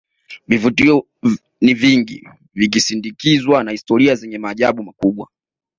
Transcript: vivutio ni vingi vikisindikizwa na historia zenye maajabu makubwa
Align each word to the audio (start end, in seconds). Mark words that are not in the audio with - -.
vivutio 0.47 1.07
ni 1.61 1.73
vingi 1.73 2.29
vikisindikizwa 2.53 3.63
na 3.63 3.71
historia 3.71 4.15
zenye 4.15 4.37
maajabu 4.37 4.83
makubwa 4.83 5.29